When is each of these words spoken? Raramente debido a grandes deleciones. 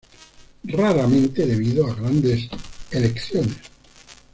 Raramente 0.63 1.45
debido 1.45 1.85
a 1.85 1.93
grandes 1.93 2.49
deleciones. 2.89 3.57